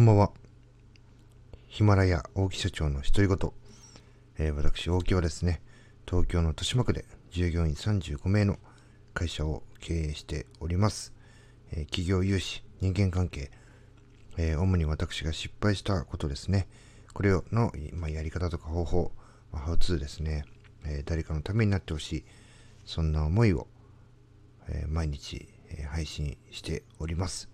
[0.00, 0.30] こんばんは。
[1.68, 3.52] ヒマラヤ大木社長の独り言。
[4.38, 5.60] えー、私、大木はですね、
[6.08, 8.56] 東京の豊島区で従業員35名の
[9.12, 11.12] 会社を経営しております。
[11.72, 13.50] えー、企業融資、人間関係、
[14.38, 16.66] えー、主に私が失敗したことですね。
[17.12, 19.12] これをの、まあ、やり方とか方法、
[19.52, 20.46] ハウツーですね、
[20.86, 22.24] え誰かのためになってほしい。
[22.86, 23.66] そんな思いを、
[24.66, 27.50] え毎日、え配信しております。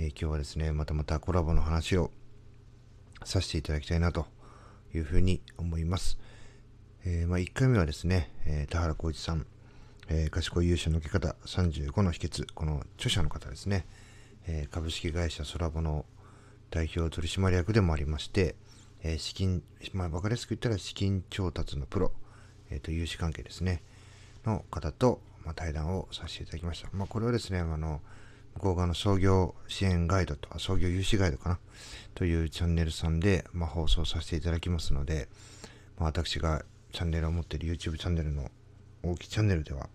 [0.00, 2.12] え、今日はですね、またまたコラボの話を
[3.24, 4.26] させていただきたいなと
[4.94, 6.20] いうふうに思います。
[7.04, 9.44] えー、まあ、1回目はですね、えー、田原浩一さん、
[10.08, 13.86] えー、賢い優秀の受け方35の秘訣、この著者の方ですね、
[14.46, 16.06] え株式会社ソラボの
[16.70, 18.54] 代表取締役でもありまして、
[19.02, 22.12] え資金、まあ、分かりやすく言ったら資金調達のプロ、
[22.70, 23.82] えー、と融資関係ですね、
[24.46, 26.88] の方と、まあ、対談をさせていただきました。
[26.92, 28.00] まあ、これはですね、あの、
[28.54, 31.58] 向こう側の創業支援ガイドと、創業融資ガイドかな？
[32.14, 35.28] というチャンネルさんで、まあ、放送させていただきますので、
[35.98, 38.50] まあ、私がチャンネルを持っている YouTube チャンネルの
[39.02, 39.88] 大きいチャンネルでは、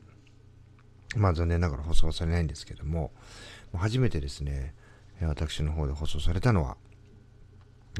[1.16, 3.12] まあ残念ながら放送されないんですけども、
[3.76, 4.74] 初めてですね、
[5.22, 6.78] 私の方で放送されたのは、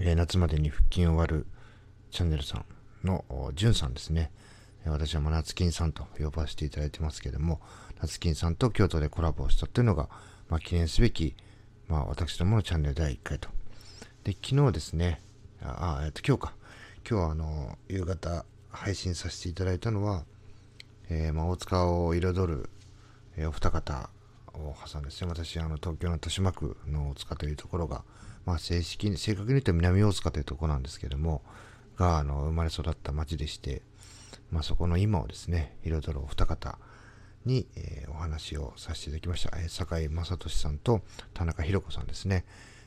[0.02, 1.48] え夏までに腹筋を割る
[2.12, 2.66] チャンネルさん
[3.06, 4.32] のじゅんさんですね。
[4.86, 7.62] 私はま夏金さんと呼ばせていただいてますけども、
[8.02, 10.10] 夏金さんと京都でコラボをしたというのが、
[10.50, 11.36] まあ、記念すべき、
[11.88, 13.50] まあ、私どものチャンネル第1回と。
[14.24, 15.22] で、昨日ですね、
[15.62, 16.54] あ、あえっと、今日か。
[17.10, 20.26] 今日は、あの、夕方配信させていただいたのは、
[21.10, 22.70] えー、まあ、大塚を彩る、
[23.36, 24.10] えー、お二方
[24.54, 28.04] を挟んでですね、私、あの、東京の豊島区の大塚というところが、
[28.46, 31.42] まあ、正式に、正確に言うと南大塚というところなんですけども、
[31.98, 33.82] が、あの、生まれ育った町でして、
[34.52, 36.78] まあ、そこの今をですね、彩るお二方、
[37.46, 39.58] に、えー、お話をさせていただきました。
[39.58, 41.02] えー、坂井正俊さんと
[41.34, 42.46] 田中弘子さんですね。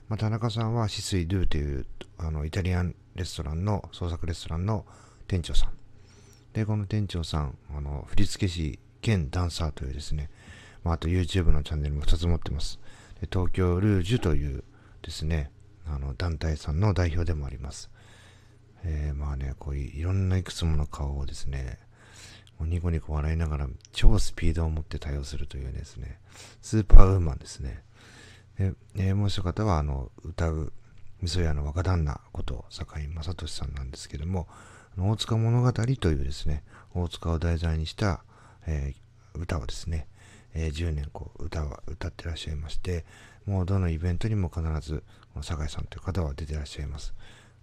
[0.09, 1.87] まあ、田中さんはシスイドゥという
[2.19, 4.85] あのイタリアンレストランの創作レストランの
[5.27, 5.71] 店長さん。
[6.53, 10.31] で、この店長さん、あの振付師兼ダンサーというですね、
[10.85, 12.79] まあ、あと YouTube のチャンネルも2つ持ってます。
[13.21, 14.65] で東京ルージュという
[15.03, 15.51] ですね、
[15.87, 17.91] あの団体さんの代表でもあります。
[18.85, 21.79] えー、まあね、こういういろんないくつもの顔をですね、
[22.65, 26.19] ニコニコ笑いながら超スピードを持って対応するというですね、
[26.63, 27.83] スーパーウーマンですね。
[28.59, 30.73] で、えもう一方は、あの、歌う、
[31.23, 34.47] 味噌屋の若旦那こと坂井正俊さんなんですけども、
[34.99, 36.63] 大塚物語というですね、
[36.95, 38.23] 大塚を題材にした、
[38.67, 40.07] えー、歌をですね、
[40.55, 43.05] えー、10年こう歌は歌ってらっしゃいまして、
[43.47, 45.03] もうどのイベントにも必ず、
[45.33, 47.15] この酒井さんという方は出てらっしゃいます。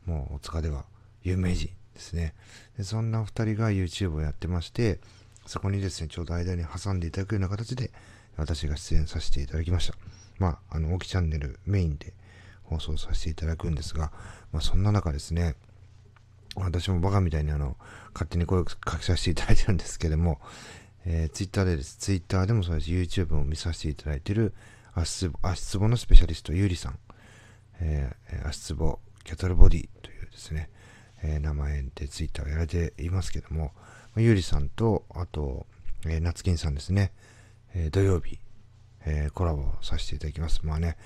[0.06, 0.86] もう大塚では
[1.24, 2.34] 有名人ですね。
[2.78, 5.00] でそんな2人が YouTube をやってまして、
[5.46, 7.92] そこにですね、ちょうど間に挟んでいただくような形で、
[8.38, 9.96] 私が出演させていただきました。
[10.40, 12.14] まあ、あの、大きチャンネルメインで
[12.64, 14.12] 放送させていただくんですが、
[14.52, 15.56] まあ、そんな中ですね、
[16.56, 17.78] 私もバカみたいにあの、
[18.14, 20.40] 勝手に声を書きさせていただいてるんですけども、
[21.06, 24.54] えー、Twitter でです、Twitter でもそうです、YouTube を見させていただいてる
[24.94, 27.00] 足つぼのスペシャリスト、ゆうりさん、
[27.80, 30.70] えー、足つぼキャトルボディというですね、
[31.24, 33.72] えー、名前でツイッターをやられていますけども、
[34.16, 35.66] ゆうりさんと、あと、
[36.06, 37.12] えー、夏金さんですね、
[37.74, 38.40] えー、土曜日、
[39.06, 40.62] えー、コラボさせていただきます。
[40.64, 40.98] まあね、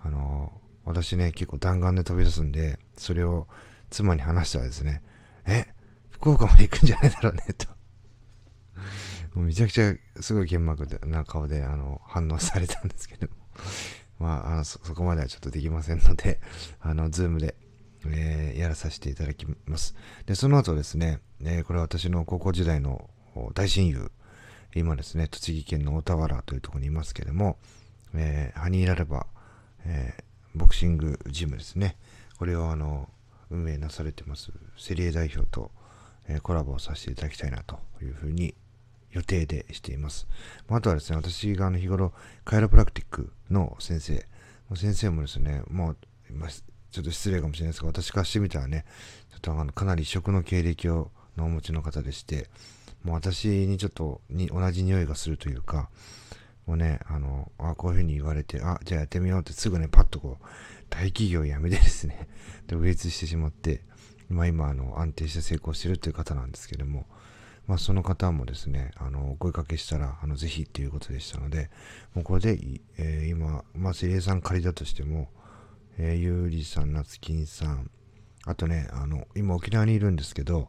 [0.00, 3.46] あのー、私ね、結構弾丸で飛び出すんで、それを
[3.90, 5.02] 妻に話したらですね、
[5.46, 5.66] え、
[6.10, 7.66] 福岡まで行くんじゃないだろうね、と。
[9.34, 13.34] もうめちゃくちゃすごい剣幕な顔であの反応されたんですけども
[14.18, 16.40] まあ、あのそこまではちょっとできませんので、
[16.80, 17.54] あの、ズームで
[18.12, 19.94] えー、やらさせていただきます。
[20.26, 23.08] で、その後ですね、えー、これは私の高校時代の
[23.54, 24.10] 大親友、
[24.74, 27.58] 今ですね、栃木県の大田原というところにいますけれども、
[28.14, 29.26] えー、ハニーラルバ、
[29.84, 30.14] え
[30.54, 31.96] ボクシングジムですね。
[32.38, 33.08] これをあの、
[33.50, 35.70] 運営なされてます、セリエ代表と、
[36.28, 38.54] えコラボをさせていただきたいなというふうに
[39.12, 40.26] 予定でしています。
[40.68, 42.12] あとはですね、私があの日頃、
[42.44, 44.26] カイロプラクティックの先生、
[44.76, 45.96] 先生もですね、もう、
[46.90, 48.84] ちょっと失礼かもしれないですが、私からしてみたらね、
[49.30, 52.48] ちょっとあのかなり食の経歴をのお持ちの方でして、
[53.04, 55.90] もう私にちょっとに同じ匂いがするというか、
[56.66, 60.44] もうね、あの、あこういうふうに言われて、あ、じゃあやってみようってすぐね、パッとこう、
[60.90, 62.28] 大企業辞めてですね、
[62.68, 63.82] 独立してしまって、
[64.28, 67.06] まあ今、あの、安定して成功してるという方なんですけども、
[67.66, 71.70] まあその方もですね、あの、お声かけしたら、あの、ぜひっていうことでしたので、
[72.14, 75.30] もうこれで、えー、今、まあ、セリエさん借りだとしても、
[75.98, 77.90] えー、ゆうりさん、なつきんさん、
[78.46, 80.68] あとね、あの、今沖縄にいるんですけど、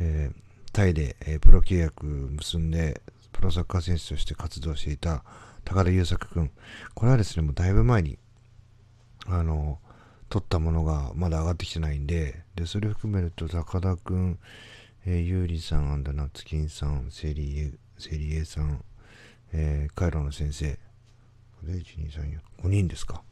[0.00, 3.00] えー、タイで、えー、プロ契約結んで、
[3.32, 5.22] プロサッカー選手として活動していた
[5.64, 6.50] 高田優作くん。
[6.94, 8.18] これはですね、もうだいぶ前に、
[9.26, 9.78] あの、
[10.28, 14.38] 撮ったものがまだ上がってきてないんで、で、それを含めると、高田くん、
[15.06, 18.84] えー、ゆうりさん、アンダナツキンさん、セリエ、セリエさん、
[19.52, 20.78] えー、カイロの先生、
[21.62, 23.22] で、1、2、3、4、5人ですか。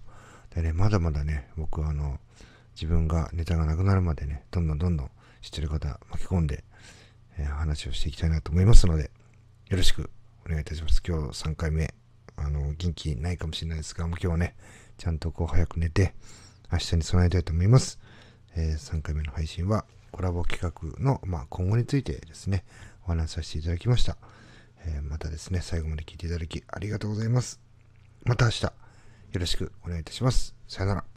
[0.55, 2.19] でね、まだまだね、僕はあの、
[2.75, 5.11] 自分がネタがなくなるまでね、どんどんどんどん
[5.41, 6.65] 知ってる方巻き込んで、
[7.39, 9.11] えー、話をしていきたいなと思いますので、
[9.69, 10.11] よろしく
[10.47, 11.03] お願いいたします。
[11.06, 11.93] 今日3回目、
[12.37, 14.55] あの、元気ないかもしれないですが、もう今日はね、
[14.97, 16.15] ちゃんとこう早く寝て、
[16.71, 17.99] 明日に備えたいと思います。
[18.57, 22.65] えー、3回目の配信はコラボ企画の、まあ、今後についてですね、
[23.05, 24.17] お話しさせていただきました。
[24.87, 27.61] えー、またですね、最後まで聞いていただきありがとうございます。
[28.25, 28.73] また明日、
[29.35, 30.55] よろしくお願いいたします。
[30.69, 31.13] さよなら。